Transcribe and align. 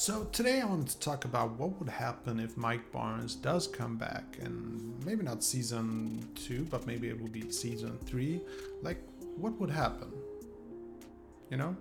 So 0.00 0.24
today 0.32 0.62
I 0.62 0.64
want 0.64 0.88
to 0.88 0.98
talk 0.98 1.26
about 1.26 1.58
what 1.58 1.78
would 1.78 1.90
happen 1.90 2.40
if 2.40 2.56
Mike 2.56 2.90
Barnes 2.90 3.34
does 3.34 3.68
come 3.68 3.98
back 3.98 4.38
and 4.40 4.94
maybe 5.04 5.22
not 5.22 5.44
season 5.44 6.26
2 6.36 6.68
but 6.70 6.86
maybe 6.86 7.10
it 7.10 7.20
will 7.20 7.28
be 7.28 7.50
season 7.50 7.98
3 8.06 8.40
like 8.80 8.96
what 9.36 9.52
would 9.60 9.68
happen 9.68 10.10
you 11.50 11.58
know 11.58 11.76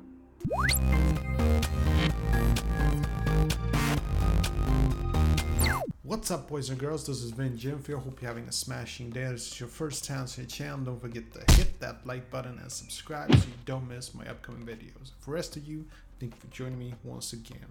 What's 6.04 6.29
up 6.29 6.50
boys 6.50 6.70
and 6.70 6.78
girls, 6.78 7.07
this 7.07 7.21
is 7.24 7.32
Vin 7.32 7.57
Jimfield, 7.57 8.04
hope 8.04 8.21
you're 8.21 8.28
having 8.28 8.50
a 8.50 8.51
smashing 8.51 9.11
day. 9.11 9.32
This 9.32 9.54
is 9.54 9.60
your 9.61 9.70
first 9.70 10.04
time 10.04 10.25
to 10.25 10.42
the 10.42 10.47
channel, 10.47 10.79
don't 10.79 11.00
forget 11.00 11.32
to 11.32 11.54
hit 11.54 11.79
that 11.79 12.06
like 12.06 12.29
button 12.29 12.60
and 12.61 12.70
subscribe 12.70 13.33
so 13.33 13.46
you 13.46 13.54
don't 13.64 13.88
miss 13.88 14.14
my 14.14 14.28
upcoming 14.28 14.65
videos. 14.65 15.11
For 15.20 15.28
the 15.28 15.36
rest 15.36 15.56
of 15.56 15.65
you, 15.65 15.86
thank 16.20 16.33
you 16.33 16.42
for 16.42 16.47
joining 16.47 16.79
me 16.79 16.96
once 17.06 17.32
again. 17.32 17.68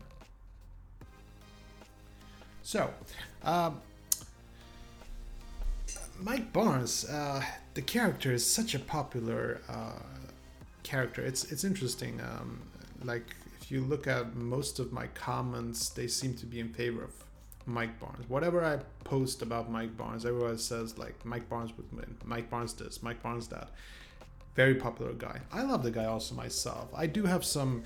So, 2.68 2.92
um, 3.44 3.80
Mike 6.20 6.52
Barnes, 6.52 7.06
uh, 7.06 7.42
the 7.72 7.80
character 7.80 8.30
is 8.30 8.44
such 8.44 8.74
a 8.74 8.78
popular 8.78 9.62
uh, 9.70 10.02
character. 10.82 11.22
It's 11.22 11.50
it's 11.50 11.64
interesting. 11.64 12.20
Um, 12.20 12.60
like 13.02 13.34
if 13.58 13.70
you 13.70 13.80
look 13.80 14.06
at 14.06 14.36
most 14.36 14.80
of 14.80 14.92
my 14.92 15.06
comments, 15.14 15.88
they 15.88 16.08
seem 16.08 16.34
to 16.34 16.44
be 16.44 16.60
in 16.60 16.68
favor 16.68 17.04
of 17.04 17.14
Mike 17.64 17.98
Barnes. 17.98 18.28
Whatever 18.28 18.62
I 18.62 18.80
post 19.02 19.40
about 19.40 19.70
Mike 19.70 19.96
Barnes, 19.96 20.26
everyone 20.26 20.58
says 20.58 20.98
like 20.98 21.24
Mike 21.24 21.48
Barnes 21.48 21.74
would 21.78 21.90
win. 21.90 22.18
Mike 22.26 22.50
Barnes 22.50 22.74
this. 22.74 23.02
Mike 23.02 23.22
Barnes 23.22 23.48
that. 23.48 23.70
Very 24.54 24.74
popular 24.74 25.14
guy. 25.14 25.40
I 25.50 25.62
love 25.62 25.82
the 25.82 25.90
guy 25.90 26.04
also 26.04 26.34
myself. 26.34 26.90
I 26.94 27.06
do 27.06 27.22
have 27.22 27.46
some 27.46 27.84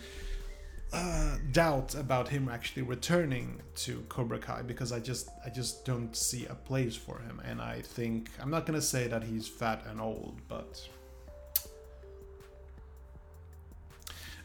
uh, 0.93 1.37
doubt 1.53 1.95
about 1.95 2.29
him 2.29 2.49
actually 2.49 2.83
returning 2.83 3.63
to 3.75 4.05
Cobra 4.09 4.39
Kai 4.39 4.63
because 4.63 4.93
I 4.93 5.01
just 5.01 5.31
I 5.45 5.49
just 5.49 5.85
don't 5.85 6.15
see 6.15 6.47
a 6.47 6.55
place 6.55 6.95
for 6.97 7.19
him, 7.21 7.41
and 7.45 7.61
I 7.63 7.81
think 7.81 8.31
I'm 8.41 8.51
not 8.51 8.67
gonna 8.67 8.83
say 8.83 9.07
that 9.09 9.23
he's 9.25 9.49
fat 9.49 9.85
and 9.89 10.01
old, 10.01 10.37
but 10.49 10.87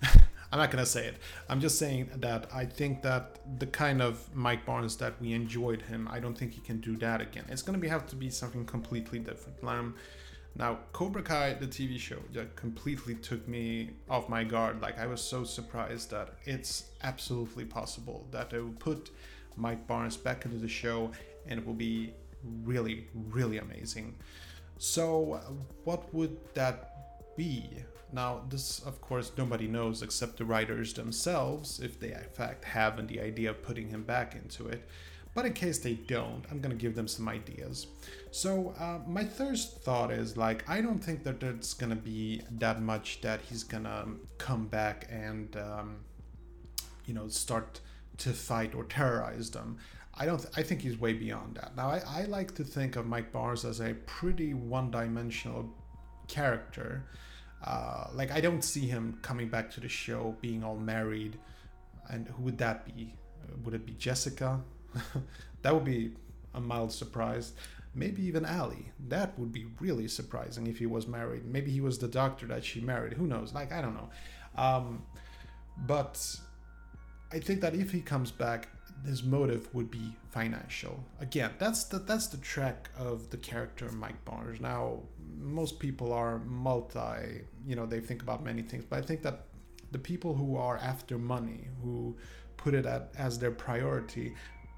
I'm 0.52 0.60
not 0.60 0.72
gonna 0.72 0.86
say 0.86 1.08
it. 1.08 1.18
I'm 1.50 1.60
just 1.60 1.78
saying 1.78 2.10
that 2.16 2.48
I 2.54 2.66
think 2.66 3.02
that 3.02 3.40
the 3.60 3.68
kind 3.68 4.02
of 4.02 4.34
Mike 4.34 4.66
Barnes 4.66 4.96
that 4.98 5.20
we 5.22 5.34
enjoyed 5.34 5.82
him, 5.82 6.08
I 6.10 6.20
don't 6.20 6.38
think 6.38 6.54
he 6.54 6.62
can 6.62 6.80
do 6.80 6.96
that 6.98 7.20
again. 7.20 7.44
It's 7.50 7.62
gonna 7.62 7.78
be 7.78 7.90
have 7.90 8.08
to 8.08 8.16
be 8.16 8.30
something 8.30 8.66
completely 8.66 9.20
different. 9.20 9.62
Um, 9.64 9.96
now, 10.58 10.80
Cobra 10.92 11.22
Kai, 11.22 11.54
the 11.54 11.68
TV 11.68 12.00
show, 12.00 12.18
that 12.34 12.56
completely 12.56 13.14
took 13.14 13.48
me 13.48 13.92
off 14.10 14.28
my 14.28 14.44
guard. 14.44 14.82
Like, 14.82 14.98
I 14.98 15.06
was 15.06 15.22
so 15.22 15.44
surprised 15.44 16.10
that 16.10 16.34
it's 16.46 16.86
absolutely 17.04 17.66
possible 17.66 18.28
that 18.32 18.50
they 18.50 18.58
will 18.58 18.72
put 18.72 19.12
Mike 19.56 19.86
Barnes 19.86 20.18
back 20.18 20.46
into 20.46 20.58
the 20.58 20.68
show 20.68 21.12
and 21.46 21.60
it 21.60 21.66
will 21.66 21.76
be 21.76 22.12
really, 22.64 23.08
really 23.14 23.60
amazing. 23.60 24.16
So, 24.80 25.40
what 25.84 26.12
would 26.12 26.36
that 26.56 27.36
be? 27.38 27.70
Now, 28.12 28.42
this, 28.50 28.80
of 28.80 29.00
course, 29.00 29.32
nobody 29.38 29.68
knows 29.68 30.02
except 30.02 30.38
the 30.38 30.46
writers 30.46 30.92
themselves 30.94 31.80
if 31.80 32.00
they, 32.00 32.14
in 32.14 32.30
fact, 32.34 32.66
have 32.66 33.08
the 33.08 33.20
idea 33.22 33.52
of 33.52 33.62
putting 33.62 33.90
him 33.90 34.02
back 34.02 34.34
into 34.34 34.68
it. 34.70 34.88
But 35.38 35.46
in 35.46 35.54
case 35.54 35.78
they 35.78 35.94
don't, 35.94 36.44
I'm 36.50 36.62
gonna 36.62 36.74
give 36.74 36.96
them 36.96 37.08
some 37.08 37.30
ideas. 37.30 37.86
So 38.32 38.74
uh, 38.80 39.08
my 39.08 39.24
first 39.24 39.84
thought 39.84 40.10
is 40.10 40.36
like 40.36 40.68
I 40.68 40.82
don't 40.82 40.98
think 40.98 41.24
that 41.26 41.40
there's 41.40 41.76
gonna 41.76 41.96
be 41.96 42.42
that 42.58 42.82
much 42.82 43.22
that 43.22 43.42
he's 43.42 43.64
gonna 43.64 44.08
come 44.40 44.66
back 44.66 45.08
and 45.12 45.56
um, 45.56 45.98
you 47.06 47.14
know 47.14 47.28
start 47.28 47.82
to 48.18 48.32
fight 48.32 48.74
or 48.74 48.86
terrorize 48.86 49.52
them. 49.52 49.78
I 50.16 50.26
don't. 50.26 50.40
Th- 50.40 50.52
I 50.58 50.64
think 50.64 50.82
he's 50.82 51.00
way 51.00 51.14
beyond 51.14 51.58
that. 51.58 51.76
Now 51.78 51.90
I, 51.90 52.02
I 52.08 52.24
like 52.24 52.56
to 52.56 52.64
think 52.64 52.96
of 52.96 53.06
Mike 53.06 53.32
Barnes 53.32 53.64
as 53.64 53.80
a 53.80 53.94
pretty 54.08 54.56
one-dimensional 54.56 55.70
character. 56.28 57.06
Uh, 57.64 58.08
like 58.12 58.32
I 58.32 58.42
don't 58.42 58.64
see 58.64 58.88
him 58.88 59.20
coming 59.22 59.50
back 59.50 59.70
to 59.74 59.82
the 59.82 59.88
show 59.88 60.36
being 60.42 60.64
all 60.64 60.78
married. 60.78 61.38
And 62.10 62.28
who 62.28 62.42
would 62.42 62.58
that 62.58 62.88
be? 62.88 63.14
Would 63.64 63.76
it 63.76 63.86
be 63.86 63.94
Jessica? 63.94 64.64
that 65.62 65.74
would 65.74 65.86
be 65.86 66.12
a 66.54 66.60
mild 66.60 66.92
surprise. 66.92 67.54
Maybe 67.94 68.24
even 68.24 68.46
Ali. 68.46 68.92
That 69.08 69.38
would 69.40 69.52
be 69.52 69.66
really 69.80 70.08
surprising 70.08 70.68
if 70.68 70.78
he 70.78 70.86
was 70.86 71.08
married. 71.08 71.46
Maybe 71.46 71.72
he 71.72 71.82
was 71.82 71.98
the 71.98 72.08
doctor 72.08 72.46
that 72.48 72.64
she 72.64 72.80
married. 72.80 73.14
Who 73.14 73.28
knows? 73.28 73.54
Like, 73.54 73.72
I 73.72 73.82
don't 73.82 73.96
know. 73.96 74.10
Um, 74.56 75.04
but 75.86 76.36
I 77.32 77.40
think 77.40 77.62
that 77.62 77.76
if 77.76 77.92
he 77.92 78.02
comes 78.02 78.32
back, 78.32 78.70
his 79.06 79.24
motive 79.24 79.74
would 79.74 79.92
be 79.92 80.16
financial. 80.32 81.04
Again, 81.20 81.52
that's 81.60 81.84
the 81.86 82.00
that's 82.00 82.28
the 82.28 82.38
track 82.38 82.90
of 82.98 83.30
the 83.30 83.38
character 83.38 83.92
Mike 83.92 84.24
Barnes. 84.26 84.60
Now, 84.60 85.00
most 85.38 85.80
people 85.80 86.14
are 86.14 86.40
multi, 86.40 87.42
you 87.66 87.76
know, 87.76 87.86
they 87.86 88.00
think 88.00 88.22
about 88.22 88.44
many 88.44 88.62
things, 88.62 88.86
but 88.90 89.00
I 89.00 89.02
think 89.02 89.22
that 89.24 89.46
the 89.92 90.00
people 90.00 90.34
who 90.36 90.58
are 90.58 90.78
after 90.78 91.18
money, 91.18 91.68
who 91.84 92.16
put 92.58 92.74
it 92.74 92.86
at, 92.86 93.12
as 93.18 93.40
their 93.40 93.52
priority, 93.52 94.34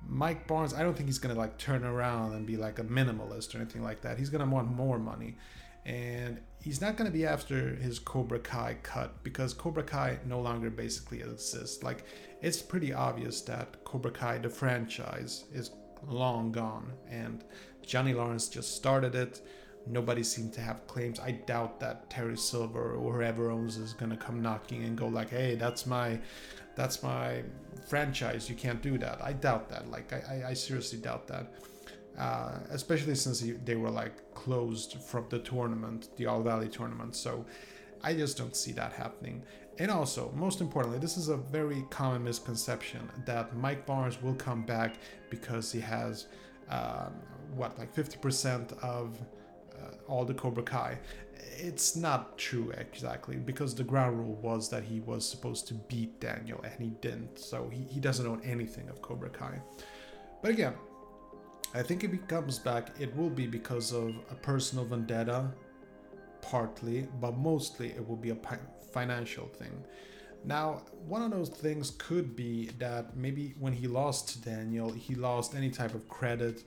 Mike 0.10 0.48
Barnes, 0.48 0.74
I 0.74 0.82
don't 0.82 0.96
think 0.96 1.08
he's 1.08 1.20
gonna 1.20 1.36
like 1.36 1.58
turn 1.58 1.84
around 1.84 2.34
and 2.34 2.46
be 2.46 2.58
like 2.58 2.80
a 2.80 2.84
minimalist 2.84 3.54
or 3.54 3.60
anything 3.60 3.84
like 3.84 4.02
that. 4.02 4.18
He's 4.18 4.30
gonna 4.30 4.46
want 4.48 4.68
more 4.68 4.98
money, 4.98 5.38
and 5.86 6.42
he's 6.60 6.82
not 6.82 6.98
gonna 6.98 7.12
be 7.12 7.28
after 7.28 7.76
his 7.76 8.00
Cobra 8.00 8.40
Kai 8.40 8.78
cut 8.82 9.24
because 9.24 9.54
Cobra 9.54 9.84
Kai 9.84 10.20
no 10.26 10.42
longer 10.42 10.72
basically 10.72 11.22
exists. 11.22 11.84
Like 11.84 12.06
it's 12.42 12.62
pretty 12.62 12.92
obvious 12.92 13.42
that 13.42 13.84
Cobra 13.86 14.12
Kai, 14.12 14.40
the 14.40 14.50
franchise, 14.50 15.46
is 15.54 15.72
long 16.08 16.52
gone, 16.52 16.92
and 17.08 17.44
Johnny 17.86 18.14
Lawrence 18.14 18.50
just 18.50 18.76
started 18.76 19.14
it. 19.14 19.42
Nobody 19.90 20.24
seemed 20.24 20.54
to 20.54 20.62
have 20.62 20.86
claims. 20.88 21.20
I 21.20 21.32
doubt 21.32 21.80
that 21.80 22.10
Terry 22.10 22.38
Silver 22.38 22.94
or 22.94 23.14
whoever 23.14 23.50
owns 23.50 23.78
is 23.78 23.94
gonna 23.94 24.18
come 24.18 24.42
knocking 24.42 24.84
and 24.84 24.98
go 24.98 25.08
like, 25.08 25.32
"Hey, 25.32 25.56
that's 25.56 25.86
my, 25.86 26.20
that's 26.76 27.02
my 27.04 27.44
franchise. 27.88 28.50
You 28.50 28.56
can't 28.56 28.82
do 28.82 28.98
that." 29.00 29.22
I 29.24 29.34
doubt 29.34 29.68
that. 29.70 29.90
Like, 29.90 30.14
I, 30.14 30.44
I, 30.46 30.50
I 30.50 30.54
seriously 30.54 31.00
doubt 31.00 31.28
that. 31.28 31.48
Uh, 32.18 32.60
especially 32.72 33.16
since 33.16 33.44
they 33.64 33.76
were 33.76 33.90
like 33.90 34.34
closed 34.34 34.98
from 35.02 35.26
the 35.30 35.40
tournament, 35.40 36.10
the 36.18 36.26
All 36.26 36.42
Valley 36.42 36.68
tournament. 36.68 37.16
So 37.16 37.46
I 38.04 38.14
just 38.14 38.38
don't 38.38 38.56
see 38.56 38.74
that 38.74 38.94
happening. 38.94 39.44
And 39.80 39.90
also, 39.90 40.32
most 40.36 40.60
importantly, 40.60 41.00
this 41.00 41.16
is 41.16 41.30
a 41.30 41.38
very 41.38 41.86
common 41.90 42.24
misconception 42.26 43.10
that 43.26 43.56
Mike 43.56 43.86
Barnes 43.86 44.22
will 44.22 44.36
come 44.36 44.64
back 44.64 44.96
because 45.30 45.72
he 45.72 45.80
has 45.80 46.28
um, 46.70 47.14
what 47.56 47.80
like 47.80 47.96
50% 47.96 48.78
of 48.84 49.18
all 50.10 50.26
the 50.26 50.34
Cobra 50.34 50.64
Kai. 50.64 50.98
It's 51.58 51.96
not 51.96 52.38
true 52.38 52.72
exactly 52.78 53.36
because 53.36 53.76
the 53.76 53.84
ground 53.84 54.18
rule 54.18 54.36
was 54.36 54.70
that 54.70 54.84
he 54.84 55.02
was 55.02 55.28
supposed 55.28 55.68
to 55.68 55.74
beat 55.74 56.20
Daniel 56.20 56.62
and 56.64 56.74
he 56.80 56.90
didn't, 57.02 57.40
so 57.40 57.70
he, 57.72 57.84
he 57.84 58.00
doesn't 58.00 58.26
know 58.26 58.40
anything 58.44 58.90
of 58.90 59.02
Cobra 59.02 59.30
Kai. 59.30 59.62
But 60.42 60.52
again, 60.52 60.74
I 61.74 61.84
think 61.84 62.04
if 62.04 62.12
he 62.12 62.18
comes 62.18 62.58
back, 62.58 62.90
it 63.00 63.16
will 63.16 63.30
be 63.30 63.46
because 63.46 63.94
of 63.94 64.16
a 64.32 64.36
personal 64.36 64.86
vendetta, 64.86 65.52
partly, 66.42 67.08
but 67.20 67.38
mostly 67.38 67.90
it 67.90 68.08
will 68.08 68.16
be 68.16 68.32
a 68.32 68.38
financial 68.92 69.48
thing. 69.48 69.84
Now, 70.46 70.84
one 71.06 71.22
of 71.22 71.32
those 71.32 71.50
things 71.50 71.92
could 71.92 72.36
be 72.36 72.70
that 72.80 73.16
maybe 73.16 73.54
when 73.60 73.74
he 73.74 73.88
lost 73.88 74.30
to 74.30 74.42
Daniel, 74.42 74.92
he 74.92 75.14
lost 75.14 75.54
any 75.54 75.70
type 75.70 75.94
of 75.94 76.08
credit 76.08 76.64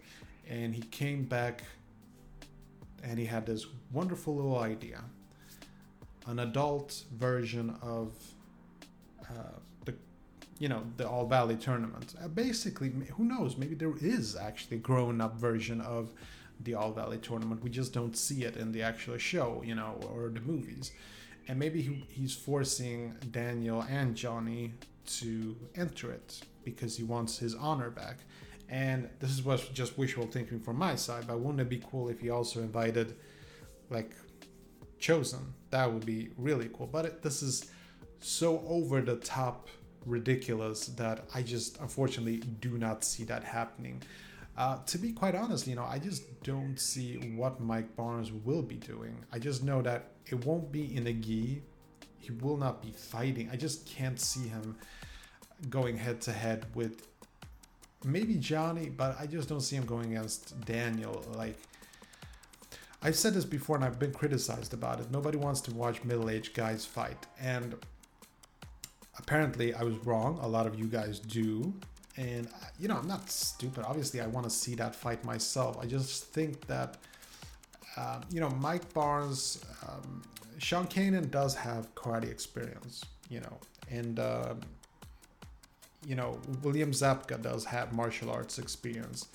and 0.49 0.75
he 0.75 0.83
came 0.83 1.25
back 1.25 1.63
and 3.03 3.19
he 3.19 3.27
had 3.27 3.47
this 3.47 3.67
wonderful 3.93 4.35
little 4.37 4.59
idea 4.59 5.03
an 6.27 6.39
adult 6.39 7.05
version 7.13 7.77
of 7.83 8.13
uh, 9.29 9.59
the 9.85 9.95
you 10.59 10.69
know 10.69 10.83
the 10.97 11.09
all 11.09 11.27
valley 11.27 11.57
tournament. 11.57 12.15
Uh, 12.23 12.29
basically 12.29 12.93
who 13.17 13.25
knows? 13.25 13.57
Maybe 13.57 13.75
there 13.75 13.95
is 14.01 14.37
actually 14.37 14.77
a 14.77 14.81
grown 14.81 15.21
up 15.21 15.37
version 15.37 15.81
of 15.81 16.13
the 16.61 16.75
all 16.75 16.93
valley 16.93 17.19
tournament. 17.19 17.63
We 17.63 17.71
just 17.71 17.93
don't 17.93 18.17
see 18.17 18.45
it 18.45 18.57
in 18.57 18.73
the 18.73 18.83
actual 18.83 19.19
show 19.19 19.63
you 19.65 19.75
know 19.75 20.01
or 20.13 20.29
the 20.29 20.41
movies. 20.41 20.93
And 21.49 21.59
maybe 21.59 21.83
he, 21.83 22.05
he's 22.09 22.35
forcing 22.35 23.17
daniel 23.33 23.85
and 23.91 24.15
johnny 24.15 24.75
to 25.05 25.57
enter 25.75 26.13
it 26.13 26.41
because 26.63 26.97
he 26.97 27.03
wants 27.03 27.37
his 27.39 27.57
honor 27.57 27.91
back 27.91 28.19
and 28.73 29.11
this 29.21 29.31
is 29.31 29.45
was 29.45 29.69
just 29.69 29.99
wishful 29.99 30.27
thinking 30.27 30.59
from 30.59 30.79
my 30.79 30.97
side, 30.97 31.27
but 31.27 31.39
wouldn't 31.39 31.61
it 31.61 31.69
be 31.69 31.83
cool 31.91 32.09
if 32.09 32.21
he 32.21 32.31
also 32.31 32.61
invited 32.61 33.15
like 33.91 34.13
Chozen? 34.99 35.53
That 35.69 35.93
would 35.93 36.07
be 36.07 36.31
really 36.39 36.71
cool. 36.73 36.87
But 36.87 37.05
it, 37.05 37.23
this 37.23 37.43
is 37.43 37.71
so 38.21 38.65
over 38.67 39.03
the 39.03 39.17
top 39.17 39.69
ridiculous 40.07 40.87
that 40.87 41.27
I 41.35 41.43
just 41.43 41.81
unfortunately 41.81 42.39
do 42.39 42.79
not 42.79 43.05
see 43.05 43.25
that 43.25 43.45
happening. 43.45 44.03
Uh, 44.57 44.79
to 44.87 44.97
be 44.97 45.13
quite 45.13 45.35
honest, 45.35 45.67
you 45.67 45.77
know, 45.77 45.85
I 45.85 45.99
just 45.99 46.43
don't 46.43 46.79
see 46.81 47.17
what 47.37 47.61
Mike 47.61 47.95
Barnes 47.95 48.33
will 48.33 48.63
be 48.63 48.77
doing. 48.77 49.23
I 49.31 49.39
just 49.39 49.63
know 49.63 49.83
that 49.83 50.13
it 50.25 50.47
won't 50.47 50.73
be 50.73 50.97
in 50.97 51.07
a 51.07 51.13
gi. 51.13 51.63
He 52.19 52.31
will 52.41 52.57
not 52.57 52.81
be 52.81 52.93
fighting. 52.93 53.51
I 53.53 53.57
just 53.57 53.85
can't 53.85 54.19
see 54.19 54.49
him 54.49 54.77
going 55.69 55.99
head 55.99 56.23
to 56.23 56.33
head 56.33 56.67
with 56.75 57.12
maybe 58.05 58.35
Johnny, 58.35 58.89
but 58.89 59.17
I 59.19 59.27
just 59.27 59.49
don't 59.49 59.61
see 59.61 59.77
him 59.77 59.85
going 59.87 60.17
against 60.17 60.61
Daniel. 60.65 61.25
Like, 61.37 61.57
I've 63.03 63.17
said 63.17 63.35
this 63.35 63.45
before 63.45 63.77
and 63.77 63.85
I've 63.85 63.99
been 63.99 64.13
criticized 64.13 64.75
about 64.75 65.01
it. 65.01 65.11
Nobody 65.11 65.37
wants 65.37 65.61
to 65.63 65.75
watch 65.75 66.05
middle 66.05 66.31
aged 66.31 66.55
guys 66.55 66.85
fight. 66.85 67.27
And 67.41 67.75
apparently 69.19 69.75
I 69.75 69.83
was 69.83 69.97
wrong. 70.07 70.39
A 70.41 70.47
lot 70.47 70.67
of 70.67 70.79
you 70.79 70.87
guys 70.87 71.19
do. 71.19 71.75
And, 72.17 72.47
you 72.79 72.89
know, 72.89 72.97
I'm 72.97 73.09
not 73.09 73.31
stupid. 73.31 73.85
Obviously, 73.87 74.21
I 74.21 74.27
want 74.27 74.45
to 74.45 74.51
see 74.51 74.75
that 74.77 74.95
fight 74.95 75.25
myself. 75.25 75.79
I 75.81 75.87
just 75.87 76.27
think 76.27 76.67
that, 76.67 76.99
uh, 77.97 78.21
you 78.31 78.41
know, 78.41 78.51
Mike 78.51 78.93
Barnes, 78.93 79.65
um, 79.89 80.23
Sean 80.59 80.87
Kanan 80.87 81.31
does 81.31 81.55
have 81.55 81.93
karate 81.95 82.31
experience, 82.31 83.05
you 83.29 83.41
know, 83.41 83.59
and, 83.91 84.19
uh, 84.19 84.55
you 86.07 86.15
know, 86.15 86.39
William 86.63 86.93
Zabka 86.93 87.41
does 87.41 87.65
have 87.67 87.93
martial 87.93 88.31
arts 88.31 88.59
experience, 88.59 89.27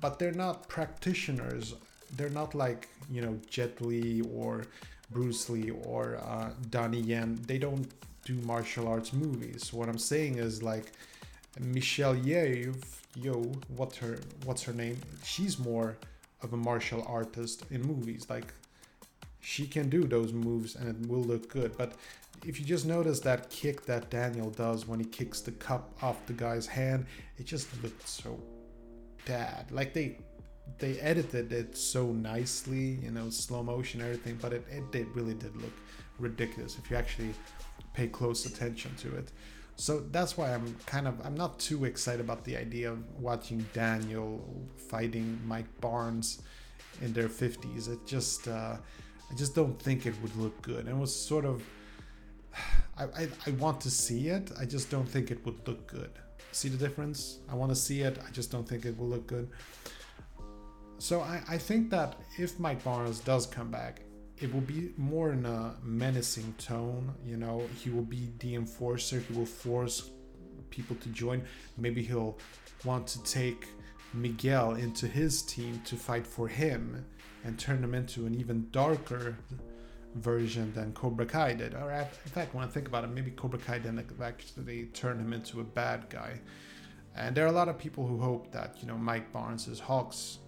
but 0.00 0.18
they're 0.18 0.32
not 0.32 0.68
practitioners. 0.68 1.74
They're 2.16 2.30
not 2.30 2.54
like, 2.54 2.88
you 3.10 3.22
know, 3.22 3.38
Jet 3.48 3.80
Li 3.80 4.22
or 4.34 4.64
Bruce 5.10 5.48
Lee 5.50 5.70
or 5.70 6.16
uh, 6.16 6.50
Donnie 6.70 7.00
Yen. 7.00 7.40
They 7.46 7.58
don't 7.58 7.90
do 8.24 8.34
martial 8.34 8.88
arts 8.88 9.12
movies. 9.12 9.72
What 9.72 9.88
I'm 9.88 9.98
saying 9.98 10.38
is 10.38 10.62
like 10.62 10.92
Michelle 11.60 12.14
Yeoh, 12.14 12.74
Yo, 13.14 13.42
what's 13.76 13.98
her 13.98 14.18
what's 14.44 14.62
her 14.62 14.72
name? 14.72 14.98
She's 15.22 15.58
more 15.58 15.98
of 16.42 16.54
a 16.54 16.56
martial 16.56 17.04
artist 17.06 17.64
in 17.70 17.82
movies. 17.82 18.26
Like 18.30 18.54
she 19.42 19.66
can 19.66 19.90
do 19.90 20.04
those 20.04 20.32
moves 20.32 20.76
and 20.76 20.88
it 20.88 21.10
will 21.10 21.22
look 21.22 21.48
good. 21.48 21.76
But 21.76 21.94
if 22.46 22.58
you 22.58 22.64
just 22.64 22.86
notice 22.86 23.20
that 23.20 23.50
kick 23.50 23.84
that 23.86 24.08
Daniel 24.08 24.50
does 24.50 24.86
when 24.86 25.00
he 25.00 25.04
kicks 25.04 25.40
the 25.40 25.50
cup 25.50 25.92
off 26.00 26.24
the 26.26 26.32
guy's 26.32 26.66
hand, 26.66 27.06
it 27.38 27.44
just 27.44 27.68
looked 27.82 28.08
so 28.08 28.40
bad. 29.26 29.70
Like 29.70 29.92
they 29.92 30.18
they 30.78 30.98
edited 31.00 31.52
it 31.52 31.76
so 31.76 32.12
nicely, 32.12 33.00
you 33.02 33.10
know, 33.10 33.28
slow 33.30 33.64
motion, 33.64 34.00
everything, 34.00 34.38
but 34.40 34.52
it, 34.52 34.64
it 34.70 34.90
did 34.92 35.08
really 35.14 35.34
did 35.34 35.54
look 35.56 35.74
ridiculous 36.20 36.78
if 36.78 36.88
you 36.88 36.96
actually 36.96 37.34
pay 37.94 38.06
close 38.06 38.46
attention 38.46 38.94
to 38.96 39.14
it. 39.16 39.32
So 39.74 40.00
that's 40.12 40.36
why 40.36 40.54
I'm 40.54 40.76
kind 40.86 41.08
of 41.08 41.20
I'm 41.26 41.34
not 41.34 41.58
too 41.58 41.84
excited 41.84 42.20
about 42.20 42.44
the 42.44 42.56
idea 42.56 42.92
of 42.92 42.98
watching 43.18 43.66
Daniel 43.72 44.40
fighting 44.88 45.40
Mike 45.44 45.80
Barnes 45.80 46.42
in 47.00 47.12
their 47.12 47.28
50s. 47.28 47.88
It 47.88 48.06
just 48.06 48.46
uh, 48.46 48.76
I 49.32 49.34
just 49.34 49.54
don't 49.54 49.80
think 49.80 50.04
it 50.04 50.14
would 50.22 50.36
look 50.36 50.60
good. 50.60 50.80
And 50.80 50.90
it 50.90 50.96
was 50.96 51.14
sort 51.14 51.44
of 51.44 51.62
I, 52.98 53.04
I, 53.04 53.28
I 53.46 53.50
want 53.52 53.80
to 53.82 53.90
see 53.90 54.28
it. 54.28 54.50
I 54.60 54.64
just 54.64 54.90
don't 54.90 55.08
think 55.08 55.30
it 55.30 55.44
would 55.46 55.66
look 55.66 55.86
good. 55.86 56.10
See 56.52 56.68
the 56.68 56.76
difference? 56.76 57.38
I 57.50 57.54
want 57.54 57.70
to 57.70 57.76
see 57.76 58.02
it. 58.02 58.18
I 58.26 58.30
just 58.30 58.50
don't 58.50 58.68
think 58.68 58.84
it 58.84 58.96
will 58.98 59.08
look 59.08 59.26
good. 59.26 59.48
So 60.98 61.20
I, 61.20 61.42
I 61.48 61.58
think 61.58 61.90
that 61.90 62.16
if 62.38 62.60
Mike 62.60 62.84
Barnes 62.84 63.20
does 63.20 63.46
come 63.46 63.70
back, 63.70 64.02
it 64.36 64.52
will 64.52 64.60
be 64.60 64.92
more 64.96 65.32
in 65.32 65.46
a 65.46 65.74
menacing 65.82 66.54
tone. 66.58 67.12
You 67.24 67.38
know, 67.38 67.62
he 67.82 67.90
will 67.90 68.04
be 68.04 68.28
the 68.38 68.54
enforcer. 68.54 69.20
He 69.20 69.32
will 69.34 69.46
force 69.46 70.10
people 70.70 70.96
to 70.96 71.08
join. 71.08 71.42
Maybe 71.78 72.02
he'll 72.02 72.38
want 72.84 73.06
to 73.08 73.22
take 73.22 73.68
Miguel 74.14 74.72
into 74.72 75.06
his 75.06 75.42
team 75.42 75.80
to 75.84 75.96
fight 75.96 76.26
for 76.26 76.48
him 76.48 77.04
and 77.44 77.58
turn 77.58 77.82
him 77.82 77.94
into 77.94 78.26
an 78.26 78.34
even 78.34 78.68
darker 78.70 79.36
version 80.14 80.72
than 80.74 80.92
Cobra 80.92 81.26
Kai 81.26 81.54
did. 81.54 81.74
Or 81.74 81.90
in 81.92 82.30
fact, 82.30 82.54
when 82.54 82.64
I 82.64 82.68
think 82.68 82.88
about 82.88 83.04
it, 83.04 83.10
maybe 83.10 83.30
Cobra 83.30 83.58
Kai 83.58 83.78
didn't 83.78 84.04
actually 84.22 84.86
turn 84.92 85.18
him 85.18 85.32
into 85.32 85.60
a 85.60 85.64
bad 85.64 86.08
guy. 86.10 86.40
And 87.14 87.36
there 87.36 87.44
are 87.44 87.48
a 87.48 87.52
lot 87.52 87.68
of 87.68 87.78
people 87.78 88.06
who 88.06 88.18
hope 88.18 88.52
that 88.52 88.76
you 88.80 88.86
know 88.86 88.96
Mike 88.96 89.32
Barnes 89.32 89.68
is 89.68 89.78
Hawk's 89.78 90.38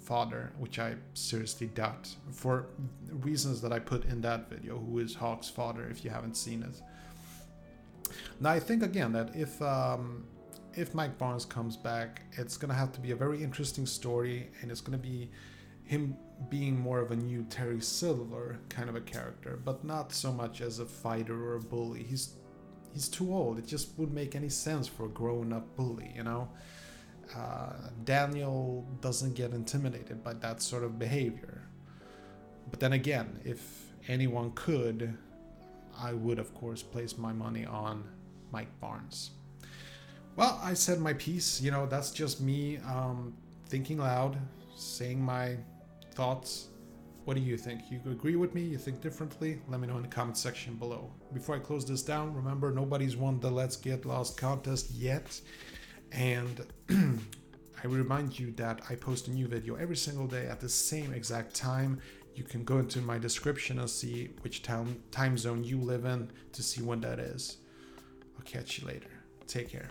father, 0.00 0.52
which 0.58 0.78
I 0.78 0.96
seriously 1.14 1.68
doubt 1.68 2.14
for 2.32 2.66
reasons 3.10 3.60
that 3.62 3.72
I 3.72 3.78
put 3.78 4.04
in 4.06 4.20
that 4.22 4.50
video. 4.50 4.78
Who 4.78 4.98
is 4.98 5.14
Hawk's 5.14 5.48
father? 5.48 5.86
If 5.90 6.04
you 6.04 6.10
haven't 6.10 6.36
seen 6.36 6.62
it. 6.62 6.80
Now 8.40 8.50
I 8.50 8.60
think 8.60 8.82
again 8.82 9.12
that 9.12 9.34
if 9.34 9.60
um, 9.62 10.24
if 10.74 10.94
Mike 10.94 11.18
Barnes 11.18 11.44
comes 11.44 11.76
back, 11.76 12.22
it's 12.32 12.56
gonna 12.56 12.74
have 12.74 12.92
to 12.92 13.00
be 13.00 13.10
a 13.10 13.16
very 13.16 13.42
interesting 13.42 13.86
story, 13.86 14.50
and 14.60 14.70
it's 14.70 14.80
gonna 14.80 14.98
be 14.98 15.30
him 15.84 16.16
being 16.48 16.78
more 16.78 17.00
of 17.00 17.10
a 17.10 17.16
new 17.16 17.42
Terry 17.50 17.80
Silver 17.80 18.58
kind 18.68 18.88
of 18.88 18.94
a 18.94 19.00
character, 19.00 19.58
but 19.64 19.84
not 19.84 20.12
so 20.12 20.32
much 20.32 20.60
as 20.60 20.78
a 20.78 20.86
fighter 20.86 21.34
or 21.34 21.56
a 21.56 21.60
bully. 21.60 22.04
He's 22.04 22.34
he's 22.92 23.08
too 23.08 23.34
old. 23.34 23.58
It 23.58 23.66
just 23.66 23.98
wouldn't 23.98 24.14
make 24.14 24.34
any 24.34 24.48
sense 24.48 24.86
for 24.86 25.06
a 25.06 25.08
grown-up 25.08 25.76
bully, 25.76 26.12
you 26.14 26.22
know. 26.22 26.48
Uh, 27.36 27.72
Daniel 28.04 28.86
doesn't 29.00 29.34
get 29.34 29.52
intimidated 29.52 30.24
by 30.24 30.34
that 30.34 30.60
sort 30.62 30.82
of 30.82 30.98
behavior. 30.98 31.62
But 32.70 32.80
then 32.80 32.92
again, 32.92 33.40
if 33.44 33.92
anyone 34.08 34.52
could, 34.52 35.16
I 35.96 36.12
would 36.12 36.38
of 36.38 36.54
course 36.54 36.82
place 36.82 37.18
my 37.18 37.32
money 37.32 37.66
on 37.66 38.04
Mike 38.52 38.80
Barnes. 38.80 39.30
Well, 40.40 40.58
I 40.62 40.72
said 40.72 41.00
my 41.00 41.12
piece. 41.12 41.60
You 41.60 41.70
know, 41.70 41.84
that's 41.84 42.10
just 42.10 42.40
me 42.40 42.78
um, 42.88 43.34
thinking 43.66 43.98
loud, 43.98 44.38
saying 44.74 45.20
my 45.22 45.58
thoughts? 46.14 46.68
What 47.26 47.34
do 47.34 47.42
you 47.42 47.58
think? 47.58 47.82
You 47.90 48.00
agree 48.06 48.36
with 48.36 48.54
me? 48.54 48.62
You 48.62 48.78
think 48.78 49.02
differently? 49.02 49.60
Let 49.68 49.80
me 49.80 49.86
know 49.86 49.96
in 49.96 50.02
the 50.02 50.08
comment 50.08 50.38
section 50.38 50.76
below. 50.76 51.12
Before 51.34 51.56
I 51.56 51.58
close 51.58 51.84
this 51.84 52.00
down, 52.00 52.32
remember 52.34 52.72
nobody's 52.72 53.18
won 53.18 53.38
the 53.38 53.50
Let's 53.50 53.76
Get 53.76 54.06
Lost 54.06 54.38
contest 54.38 54.90
yet. 54.92 55.38
And 56.10 56.64
I 56.88 57.86
remind 57.86 58.38
you 58.38 58.52
that 58.52 58.80
I 58.88 58.94
post 58.94 59.28
a 59.28 59.32
new 59.32 59.46
video 59.46 59.74
every 59.74 59.96
single 59.96 60.26
day 60.26 60.46
at 60.46 60.58
the 60.58 60.70
same 60.70 61.12
exact 61.12 61.54
time. 61.54 62.00
You 62.34 62.44
can 62.44 62.64
go 62.64 62.78
into 62.78 63.02
my 63.02 63.18
description 63.18 63.78
and 63.78 63.90
see 63.90 64.30
which 64.40 64.62
time, 64.62 65.02
time 65.10 65.36
zone 65.36 65.64
you 65.64 65.78
live 65.78 66.06
in 66.06 66.30
to 66.52 66.62
see 66.62 66.80
when 66.80 67.02
that 67.02 67.18
is. 67.18 67.58
I'll 68.38 68.44
catch 68.46 68.78
you 68.78 68.86
later. 68.86 69.10
Take 69.46 69.68
care. 69.68 69.90